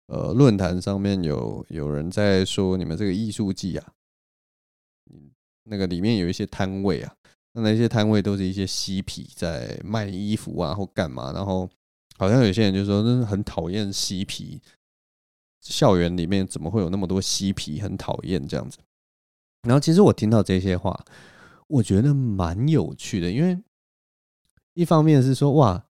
[0.09, 3.87] 呃论坛上面有有人在说你们这个艺术季啊，
[5.65, 7.15] 那个里面有一些摊位啊。”
[7.57, 11.67] 那那些摊位都是一些嬉皮在卖衣服啊，或干嘛，然后
[12.19, 14.61] 好像有些人就说，真的很讨厌嬉皮，
[15.63, 18.77] 校园里面怎么会有那么多嬉皮，很讨厌这样子。
[19.63, 21.03] 然后其实我听到这些话，
[21.67, 23.59] 我觉得蛮有趣的，因为
[24.75, 25.87] 一方面是说，哇，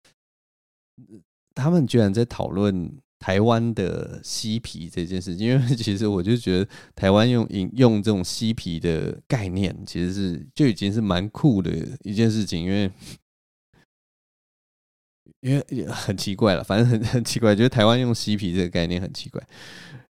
[1.53, 2.97] 他们居然在讨论。
[3.19, 11.71] 台湾的嬉皮这件事情，因为 其实我就觉得台湾用引用这种嬉皮的概念，其实是就已经是蛮酷的
[12.03, 12.63] 一件事情。
[12.63, 12.91] 因为
[15.41, 19.43] 因为也很奇怪了，反正很很奇怪，觉得台湾用嬉皮这个概念很奇怪。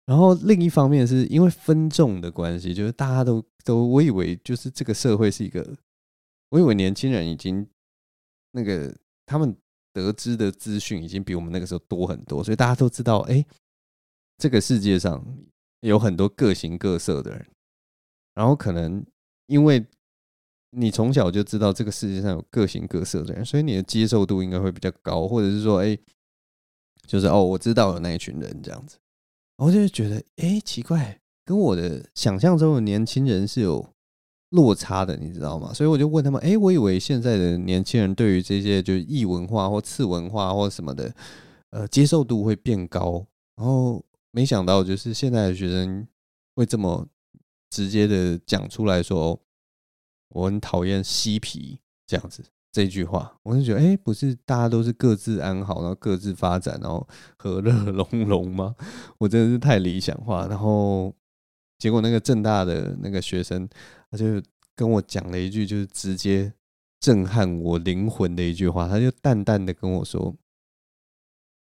[0.07, 5.77] 然后另一方面是因为分众的关系，就是大家都都，我以为就是这个社会是一个，
[6.51, 7.67] 我以为年轻人已经
[8.53, 9.57] 那个他们
[9.95, 13.43] 得知的资讯已经比我们那个时候多很多，所以大家都知道，哎，
[14.37, 15.25] 这个世界上
[15.81, 17.47] 有很多各形各色的人，
[18.35, 19.03] 然后可能
[19.47, 19.87] 因为。
[20.77, 25.97] 你从小就知道这个世界上有各形各色的人，所以你的接受度应该会比较高，或者是说，哎，
[27.07, 28.99] 就是哦，我知道有那一群人这样子，
[29.59, 33.94] 我就觉得，哎，奇怪，跟我的想象中的年轻人是有
[34.51, 35.73] 落差的，你知道吗？
[35.73, 41.15] 所以我就问他们，哎，我以为现在的年轻人对于这些就是异文化或次文化或什么的，
[41.71, 43.27] 呃，接受度会变高，
[43.57, 46.07] 然后没想到就是现在的学生
[46.55, 47.07] 会这么
[47.71, 49.41] 直接的讲出来说。
[50.31, 51.79] 我很讨厌嬉皮
[52.09, 58.75] 这样子这句话，我就觉得，哎，不是大家都是各自安好，然后各自发展，然后和乐融融吗？
[59.19, 60.49] 我真的是太理想化。
[60.49, 61.15] 然后
[61.79, 63.69] 结果那个正大的那个学生，
[64.11, 64.43] 他就
[64.75, 66.53] 跟我讲了一句，就是直接
[67.01, 70.35] 震撼我灵魂的一句话，他就淡淡的跟我说，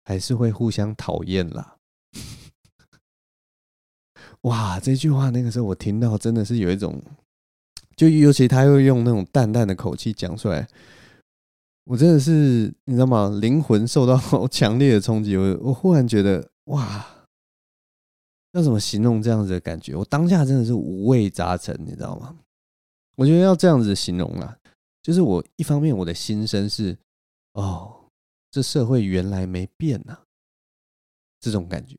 [0.04, 1.76] 还是会互相讨厌啦。
[4.42, 7.02] 哇，这句话那个时候我听到，真的是有一种。
[7.96, 10.66] 就尤其他又用那种淡淡的口气讲出来，
[11.84, 13.38] 我真的是你知道吗？
[13.40, 17.06] 灵魂受到 强烈的冲击，我我忽然觉得哇，
[18.54, 19.94] 要怎么形容这样子的感觉？
[19.94, 22.36] 我当下真的是五味杂陈，你知道吗？
[23.16, 24.56] 我觉得要这样子形容啊，
[25.02, 26.96] 就是我一方面我的心声是
[27.52, 28.10] 哦，
[28.50, 30.18] 这社会原来没变呐，
[31.40, 31.96] 这种感觉；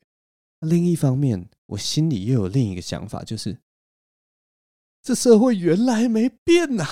[0.61, 3.57] 另一方面，我心里又有另一个想法，就是。
[5.01, 6.83] 这社会原来没变呐，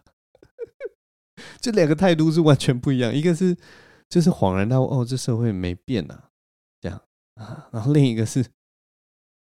[1.60, 3.14] 这两个态度是完全不一样。
[3.14, 3.54] 一个是
[4.08, 6.30] 就是恍然大悟，哦，这社会没变呐，
[7.34, 8.44] 啊， 然后另一个是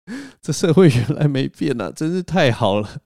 [0.41, 3.03] 这社会原来没变呐，真是太好了。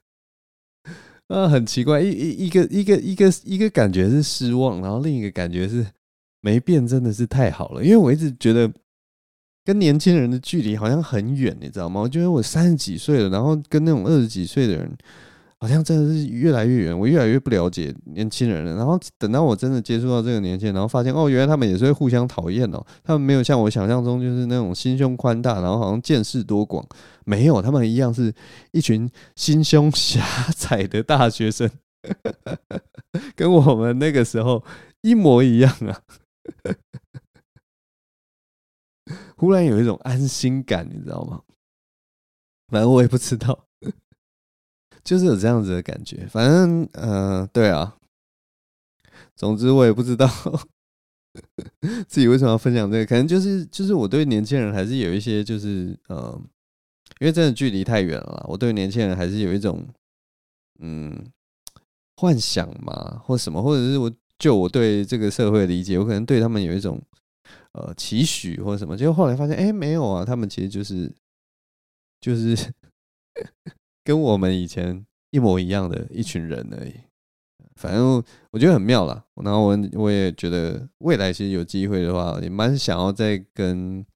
[1.28, 5.86] 啊，很奇怪，一一一个一个一个一个感觉是失望，然后另一个感觉是
[6.40, 7.82] 没变，真的是太好了。
[7.84, 8.72] 因为我一直觉得。
[9.66, 12.00] 跟年轻人的距离好像很远，你知道吗？
[12.00, 14.96] 我觉得我三十几岁了，然后跟那种二十几岁的人，
[15.58, 16.98] 好像真的是越来越远。
[16.98, 18.76] 我越来越不了解年轻人了。
[18.76, 22.84] 然后等到我真的接触到这个年轻人，然后发现哦，原来他们也是会互相讨厌哦。
[23.02, 26.86] 他们没有像我想象中就是那种心胸宽大，然后好像见识多广。
[27.24, 28.32] 没有，他们一样是
[28.72, 30.22] 一群心胸狭
[30.56, 31.68] 窄的大学生，
[33.34, 34.62] 跟我们那个时候
[35.00, 36.00] 一模一样啊。
[39.36, 41.42] 忽然有一种安心感，你知道吗？
[42.68, 43.65] 反正我也不知道，
[45.06, 46.26] 就是有这样子的感觉。
[46.28, 47.96] 反正，嗯、呃，对啊。
[49.36, 50.28] 总之，我也不知道
[52.08, 53.06] 自己为什么要分享这个。
[53.06, 56.38] 可能就是，就是我对年轻人还是有一些，就是，呃，
[57.20, 59.86] 因为真的距离太远了，我对年轻人还是有一种，
[60.80, 61.24] 嗯，
[62.16, 67.00] 幻想嘛，或什么，或者是我就我对这个社会的理解，我可能对他们有一种。
[67.72, 71.14] 呃，期许或者什么，结果后来发现，哎、没有啊，他们其实就是
[72.22, 72.56] 就是
[74.06, 76.94] 跟我们以前一模一样的一群人而已。
[77.74, 79.24] 反正我觉得很妙啦。
[79.42, 84.06] 然后我我也觉得未来其实有机会的话，也蛮想要再跟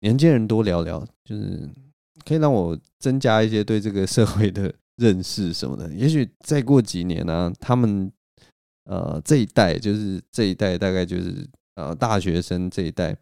[0.00, 1.66] 年轻人多聊聊，就是
[2.26, 5.90] 可以让我增加一些对这个社会的认识什么的。
[5.94, 8.12] 也许再过几年呢、他们
[8.84, 11.48] 呃这一代就是这一代大概就是。
[11.76, 13.14] 呃，大学生这一代，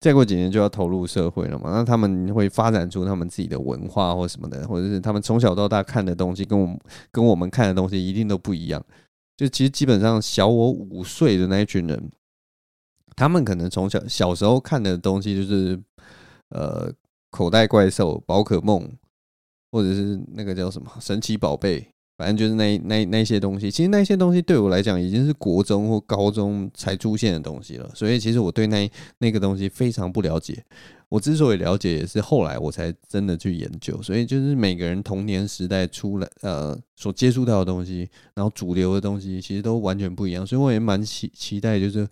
[0.00, 1.70] 再过几年就要投入社会了嘛？
[1.70, 6.80] 那他们会发展出他们自己的文化或什么的，或者是他们从小到大看的东西，跟我们
[7.12, 8.82] 跟我们看的东西一定都不一样。
[9.36, 12.10] 就其实基本上小我五岁的那一群人，
[13.14, 15.78] 他们可能从小小时候看的东西就是
[16.48, 16.90] 呃，
[17.30, 18.90] 口袋怪兽、宝可梦，
[19.70, 21.86] 或者是那个叫什么神奇宝贝。
[22.20, 27.90] 反正就是那那那些东西，其实那些东西对我来讲已经是国中或高中才出现的东西了。
[27.94, 30.62] 所以其实我对那那个东西非常不了解。
[31.08, 34.02] 我之所以了解，也是后来我才真的去研究。
[34.02, 40.46] 所以就是每个人童年时代出来呃所接触到的东西，然后主流的东西，其实都完全不一样。
[40.46, 42.06] 所以我也蛮期期待，就是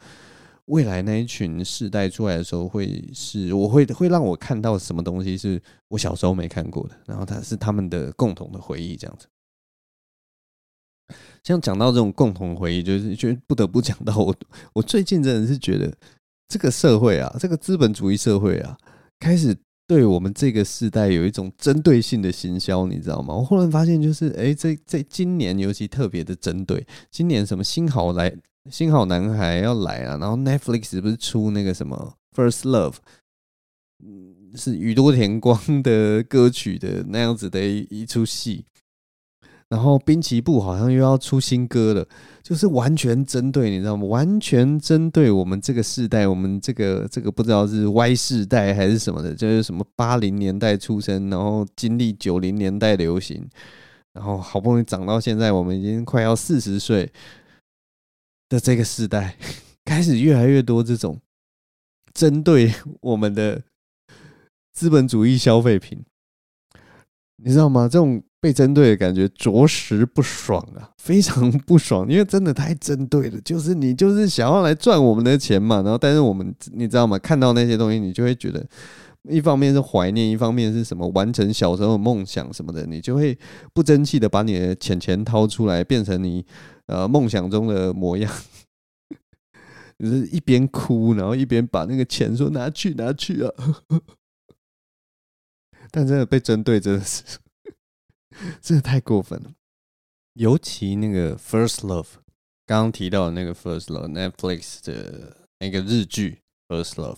[0.65, 9.27] 未来那一群世代出来的时候，会是我会会让我看到什么东西是我小时候没看过的，然后它是他们的共同的回忆，这样子。
[11.49, 14.37] 像讲到这种共同回忆，就是就不得不讲到 我。
[14.75, 15.91] 我最近真的是觉得，
[16.47, 18.77] 这个社会啊，这个资本主义社会啊，
[19.19, 23.35] 开始对我们这个世代有一种针对性的行销，你知道吗？
[23.35, 28.31] 我忽然发现，就是哎，这这今年尤其特别的针对，今年什么新好来
[28.71, 32.97] 新好男孩要来啊，然后 Netflix 不是出那个什么 First Love，
[34.05, 38.67] 嗯，是宇多田光的歌曲的那样子的一一出戏。
[39.69, 42.07] 然后滨崎步好像又要出新歌了，
[42.43, 44.07] 就是完全针对，你知道吗？
[44.07, 53.47] 完全针对我们这个世代，我们这个这个不知道是 Y 世代还是什么的，就是什么八零年代出生，然后经历九零年代流行，
[54.15, 57.13] 然后好不容易长到现在，我们已经快要四十岁
[58.49, 59.37] 的这个世代，
[59.85, 61.21] 开始越来越多这种
[62.15, 63.63] 针对我们的
[64.73, 66.03] 资本主义消费品，
[67.43, 67.89] 你知道吗？
[67.91, 68.23] 这种。
[68.41, 73.41] 被针对的感觉着实不爽啊， 非常不爽，因为真的太针对了。
[73.41, 77.19] 就是你就是想要来赚我们的钱嘛，然后但是我们你知道吗？
[77.19, 78.65] 看到那些东西，你就会觉得，
[79.29, 83.37] 一方面是怀念，一方面是什么完成小时候梦想什么的，你就会
[83.75, 86.47] 不争气的把你的钱钱掏出来，变成你
[86.87, 88.33] 呃梦想中的模样，
[89.99, 93.51] 就是一边哭，然后一边把那个钱说拿去拿去啊，
[95.91, 97.23] 但真的被针对，真的是。
[98.63, 99.53] 真的太过分了，
[100.35, 102.05] 尤其那个《First Love》，
[102.67, 106.41] 刚刚提到的那个《First Love》，Netflix 的那个日剧
[106.73, 107.17] 《First Love》，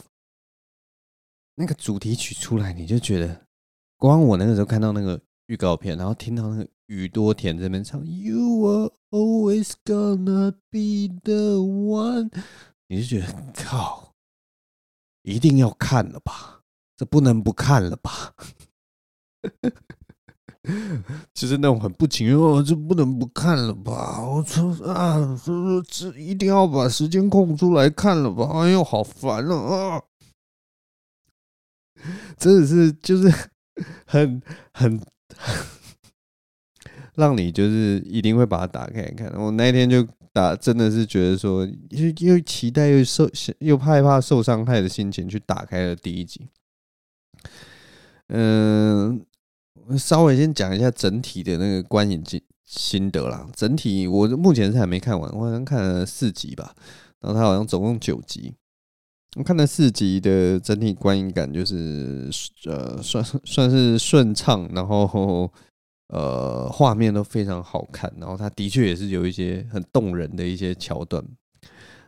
[1.57, 3.45] 那个主题曲出来，你就觉得，
[3.99, 12.31] 光我那个时候看到那个预告片，然后听到那个宇多田这边唱 “You are always gonna be the one”，
[12.87, 14.14] 你就觉得靠，
[15.23, 16.60] 一定要看了吧？
[17.01, 18.34] 这不能不看了吧？
[21.32, 24.20] 就是那种很不情愿哦，这不能不看了吧？
[24.20, 25.16] 我说啊！
[25.34, 28.46] 说说这一定要把时间空出来看了吧？
[28.53, 29.96] 哎呦，好烦啊！
[29.96, 30.03] 啊，
[32.36, 33.32] 真的是就是
[34.05, 34.42] 很
[34.74, 35.01] 很
[37.14, 39.32] 让你就是一定会把它打开看。
[39.40, 43.26] 我那天就打，真的是觉得说，又又期待又受
[43.61, 46.46] 又害怕受伤害的心情去打开了第一集。
[48.31, 49.24] 嗯。
[49.99, 53.45] 稍微先讲一下整体的那个观影心心得啦。
[53.57, 56.72] 整体我目前是还没看完，我好像看了四集吧。
[57.18, 58.55] 然后它好像总共九集，
[59.37, 62.31] 我看了四集的整体观影感就是
[62.66, 65.53] 呃算算是顺畅，然后
[66.09, 71.24] 呃画面都非常好看，然后它的确也是有一些很动人的一些桥段。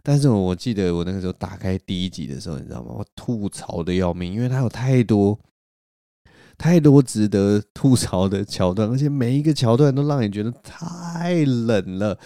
[0.05, 2.95] 但是我记得我那个时候打开第一集的时候，你知道吗？
[2.97, 5.37] 我吐槽的要命，因为它有太多。
[6.63, 12.17] 太多值得吐槽的桥段，而且每一个桥段都让你觉得太冷了。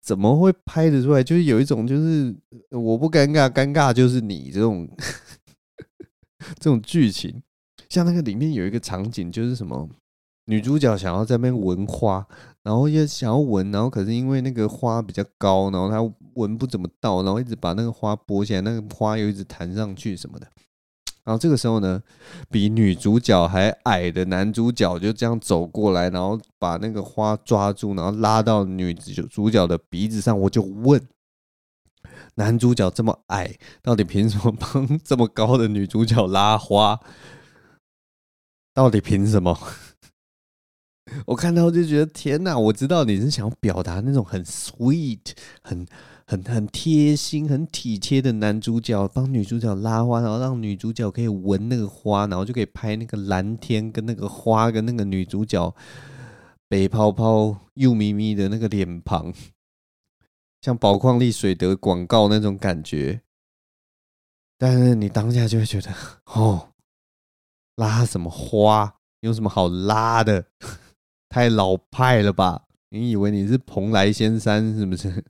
[0.00, 1.20] 怎么会拍得出来？
[1.24, 2.32] 就是有一种，就是
[2.70, 4.88] 我不尴尬，尴尬就是你这种
[6.60, 7.42] 这种剧情。
[7.88, 9.88] 像那个里面有一个场景，就是什么
[10.44, 12.24] 女主角想要在那边闻花，
[12.62, 20.46] 然后也想要闻，然后可是因为那个花比较高，然后她闻不怎么到，然后一直把那个花拨起来，那个花又一直弹上去什么的。
[21.28, 22.02] 然后这个时候呢，
[22.50, 30.40] 比女主角还矮的男主角就这样走过来，然后把那个花抓住，然后拉到女主角的鼻子上。
[30.40, 31.06] 我就问，
[32.36, 36.98] 男主角这么矮，到底凭什么帮这么高的女主角拉花？
[38.72, 39.54] 到底凭什么？
[41.26, 42.58] 我看到就觉得天哪！
[42.58, 45.86] 我知道你是想表达那种很 sweet、很。
[46.30, 55.74] 很很贴心、很体贴的男主角帮女主角拉花，然后让女主角可以闻那个花，然后就可以拍那个蓝天跟那个花跟那个女主角
[56.68, 59.32] 白泡泡、又咪咪的那个脸庞，
[60.60, 63.22] 像宝矿力水得广告那种感觉。
[64.58, 65.90] 但是你当下就会觉得，
[66.26, 66.74] 哦，
[67.76, 68.96] 拉什么花？
[69.20, 70.44] 有什么好拉的？
[71.30, 72.66] 太老派了吧？
[72.90, 75.24] 你以为你是蓬莱仙山是不是？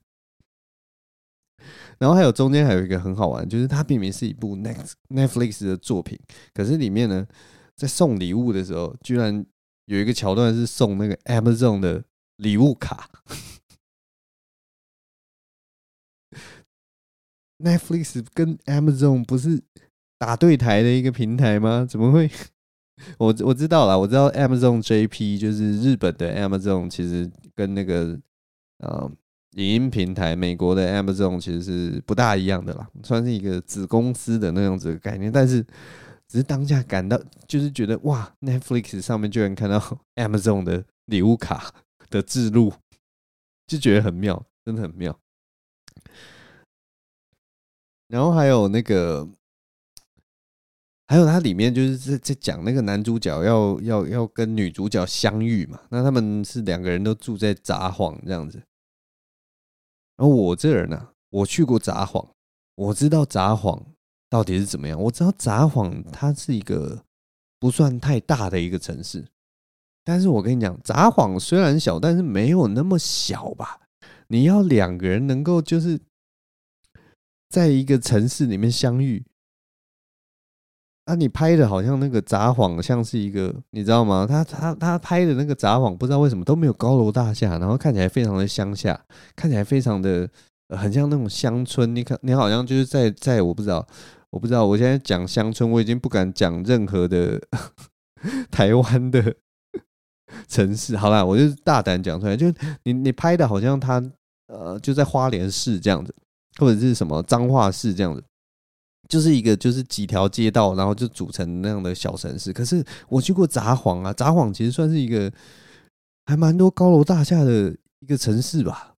[1.98, 6.18] 然后还有中间还有一个很好玩，就是它明明是一部 Net Netflix 的作品，
[6.54, 7.26] 可是里面呢，
[7.74, 9.44] 在送礼物的时候，居然
[9.86, 12.04] 有一个桥段是送那个 Amazon 的
[12.36, 13.10] 礼物卡。
[17.58, 19.60] Netflix 跟 Amazon 不是
[20.18, 21.84] 打对台的一个平台吗？
[21.84, 22.30] 怎么会？
[23.18, 28.20] 我我知道了，我知道 Amazon JP 就是日本的 Amazon，其实跟那个
[28.78, 29.10] 呃。
[29.58, 35.32] 影音平台，美国的 Amazon 其实是不大一样的啦，算是一个子公司的那样子的概念。
[35.32, 35.60] 但是，
[36.28, 39.78] 只是当下感到就是觉得哇，Netflix 上面居然看到
[40.14, 41.74] Amazon 的礼物卡
[42.08, 42.72] 的字录，
[43.66, 45.18] 就觉得很妙，真的很妙。
[48.06, 49.28] 然后还有那个
[51.08, 58.62] 还有它里面就是在在讲那个男主角要要要跟女主角相遇嘛，那他们是两个人都住在札幌这样子。
[60.18, 62.28] 而我这人呢、我去过札幌，
[62.74, 63.80] 我知道札幌
[64.28, 65.00] 到底是怎么样。
[65.00, 67.02] 我知道札幌它是一个
[67.58, 69.24] 不算太大的一个城市，
[70.04, 73.80] 但是我跟你讲，札幌虽然小，但是没有那么小吧？
[74.26, 75.98] 你要两个人能够就是
[77.48, 79.24] 在一个城市里面相遇。
[81.08, 84.26] 啊，你拍的好像那个札幌像是一个，你知道吗？
[84.28, 89.00] 他他他拍的那个札幌，不知道为什么都没有高楼大厦，然后看起来非常的乡下，
[89.34, 90.28] 看起来非常的、
[90.68, 91.96] 很像那种乡村。
[91.96, 93.86] 你看，你好像就是在在我不知道，
[94.28, 94.66] 我不知道。
[94.66, 97.40] 我现在讲乡村，我已经不敢讲任何的
[98.52, 99.34] 台湾的
[100.46, 100.94] 城市。
[100.94, 102.52] 好啦，我就大胆讲出来，就
[102.82, 103.94] 你你拍的好像他
[104.48, 106.14] 呃就在花莲市这样子，
[106.58, 108.22] 或者是什么彰化市这样子。
[109.08, 112.52] 就是一个就是几条街道，然后就组成那样的小城市。
[112.52, 115.32] 可是我去过札幌啊，札幌其实算是一个
[116.26, 118.94] 还蛮多高楼大厦的一个城市吧，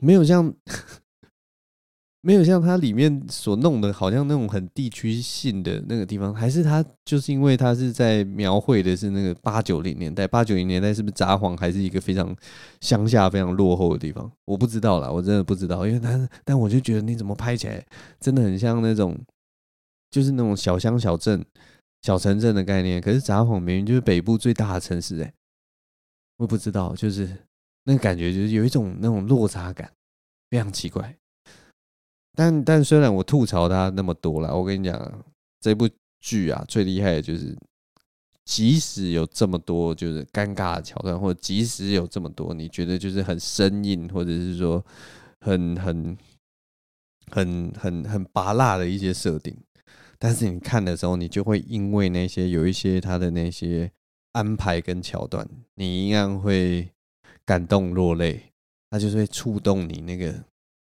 [0.00, 0.52] 没有像
[2.26, 6.34] 没有像它里面所弄的，好像那种很地区性的那个地方。
[6.34, 12.34] 还是它就是因为它是在描绘的是那个八九零年代，八九零年代是不是札幌还是一个非常
[12.80, 14.28] 乡下、非常落后的地方？
[14.44, 15.86] 我不知道啦，我真的不知道。
[15.86, 17.86] 因为它，但我就觉得你怎么拍起来
[18.18, 19.16] 真的很像那种。
[20.08, 21.44] 就是那种小乡小镇、
[22.00, 25.32] 小城镇的概念，可是札幌明明就是北部最大的城市哎，
[26.38, 27.28] 我不知道，就是
[27.84, 29.90] 那个感觉，就是有一种那种落差感，
[30.48, 31.14] 非常奇怪。
[32.36, 35.24] 但但虽然我吐槽他那么多了，我跟你讲，
[35.58, 35.88] 这部
[36.20, 37.56] 剧啊最厉害的就是，
[38.44, 44.84] 即使有这么多就是尴尬的桥段，或者即使有这么多你觉得就是很生硬，或者是说
[45.40, 46.16] 很很
[47.30, 49.56] 很很很拔辣的一些设定。
[50.18, 53.90] 但是你看的时候，你就会因为那些有一些他的那些
[54.32, 56.88] 安排跟桥段，你一样会
[57.44, 58.52] 感动落泪，
[58.90, 60.34] 他就是会触动你那个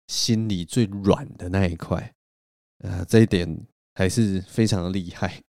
[0.06, 2.14] 心里最软的那一块，
[2.78, 5.42] 呃，这一点还是非常的厉害。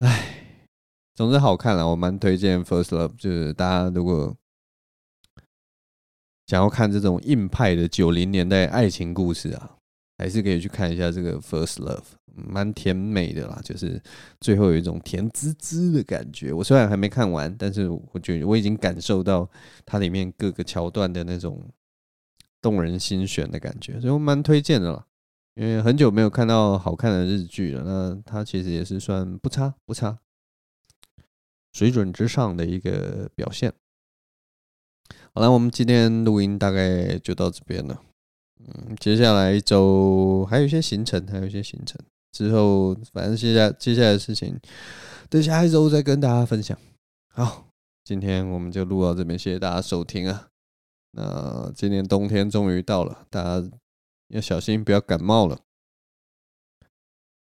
[0.00, 0.58] 唉，
[1.14, 4.36] 总之好看了，我蛮推荐《First Love》，就是大家如果
[6.46, 9.78] 想要看这种硬派的九零年代爱情故事啊。
[10.18, 12.00] 还是可以去看一下这个《First Love》，
[12.34, 14.00] 蛮甜美的啦，就是
[14.40, 16.52] 最后有一种甜滋滋的感觉。
[16.52, 19.48] 我虽然还没看完，但是我觉得我已经感受到
[19.84, 21.68] 它里面各个桥段的那种
[22.60, 25.06] 动人心弦的感觉，所以我蛮推荐的啦。
[25.54, 30.18] 因为很久没有看到好看的日剧了，那它其实也是算不差不差，
[31.74, 33.70] 水准之上的一个表现。
[35.34, 38.00] 好了，我们今天录音大概就到这边了。
[38.66, 42.00] 嗯，接下来一周还有一些行程，还有一些行程。
[42.32, 44.58] 之后反正接下接下来的事情，
[45.28, 46.78] 等下一周再跟大家分享。
[47.28, 47.66] 好，
[48.04, 50.48] 今天我们就录到这边，谢谢大家收听啊。
[51.10, 53.70] 那今年冬天终于到了，大家
[54.28, 55.60] 要小心，不要感冒了。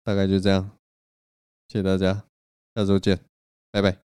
[0.03, 0.71] 大概就这样，
[1.67, 2.25] 谢谢大家，
[2.73, 3.19] 下周见，
[3.71, 4.10] 拜拜。